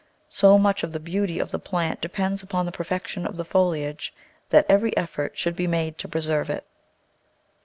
So 0.29 0.57
much 0.57 0.81
of 0.81 0.93
the 0.93 0.99
beauty 0.99 1.37
of 1.37 1.51
the 1.51 1.59
plant 1.59 2.01
depends 2.01 2.41
upon 2.41 2.65
the 2.65 2.71
perfection 2.71 3.23
of 3.27 3.37
the 3.37 3.45
foliage 3.45 4.11
that 4.49 4.65
every 4.67 4.97
effort 4.97 5.37
should 5.37 5.55
be 5.55 5.67
made 5.67 5.99
to 5.99 6.07
preserve 6.07 6.49
it. 6.49 6.65